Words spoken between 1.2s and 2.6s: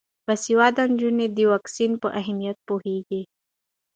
د واکسین په اهمیت